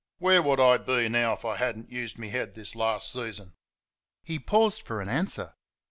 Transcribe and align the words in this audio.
"Where 0.17 0.41
would 0.41 0.59
I 0.59 0.77
be 0.77 1.09
now 1.09 1.33
if 1.33 1.45
I 1.45 1.57
had 1.57 1.77
n't 1.77 1.91
used 1.91 2.17
me 2.17 2.29
head 2.29 2.55
this 2.55 2.73
last 2.75 3.11
season?" 3.11 3.53
He 4.23 4.39
paused 4.39 4.81
for 4.81 4.99
an 4.99 5.09
answer. 5.09 5.53